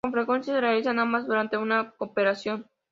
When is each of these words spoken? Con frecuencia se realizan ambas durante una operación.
Con 0.03 0.13
frecuencia 0.13 0.55
se 0.55 0.61
realizan 0.61 0.97
ambas 0.97 1.27
durante 1.27 1.57
una 1.57 1.93
operación. 1.99 2.65